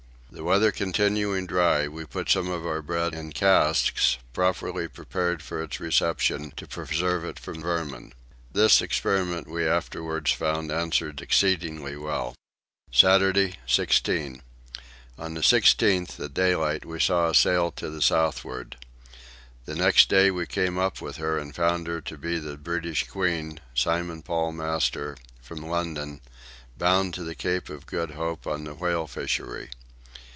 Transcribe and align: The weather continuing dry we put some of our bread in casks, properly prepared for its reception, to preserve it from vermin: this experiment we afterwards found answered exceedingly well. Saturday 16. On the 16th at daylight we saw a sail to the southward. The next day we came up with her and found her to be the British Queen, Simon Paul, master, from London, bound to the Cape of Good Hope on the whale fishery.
The 0.33 0.45
weather 0.45 0.71
continuing 0.71 1.45
dry 1.45 1.89
we 1.89 2.05
put 2.05 2.29
some 2.29 2.49
of 2.49 2.65
our 2.65 2.81
bread 2.81 3.13
in 3.13 3.33
casks, 3.33 4.17
properly 4.31 4.87
prepared 4.87 5.43
for 5.43 5.61
its 5.61 5.81
reception, 5.81 6.53
to 6.55 6.65
preserve 6.65 7.25
it 7.25 7.37
from 7.37 7.61
vermin: 7.61 8.13
this 8.49 8.81
experiment 8.81 9.49
we 9.49 9.67
afterwards 9.67 10.31
found 10.31 10.71
answered 10.71 11.19
exceedingly 11.21 11.97
well. 11.97 12.33
Saturday 12.93 13.55
16. 13.67 14.41
On 15.17 15.33
the 15.33 15.41
16th 15.41 16.17
at 16.23 16.33
daylight 16.33 16.85
we 16.85 16.97
saw 16.97 17.27
a 17.27 17.35
sail 17.35 17.69
to 17.73 17.89
the 17.89 18.01
southward. 18.01 18.77
The 19.65 19.75
next 19.75 20.07
day 20.07 20.31
we 20.31 20.45
came 20.47 20.77
up 20.79 21.01
with 21.01 21.17
her 21.17 21.37
and 21.37 21.53
found 21.53 21.87
her 21.87 21.99
to 22.01 22.17
be 22.17 22.39
the 22.39 22.55
British 22.55 23.05
Queen, 23.05 23.59
Simon 23.73 24.21
Paul, 24.21 24.53
master, 24.53 25.17
from 25.41 25.59
London, 25.67 26.21
bound 26.77 27.13
to 27.15 27.23
the 27.25 27.35
Cape 27.35 27.67
of 27.67 27.85
Good 27.85 28.11
Hope 28.11 28.47
on 28.47 28.63
the 28.63 28.73
whale 28.73 29.07
fishery. 29.07 29.69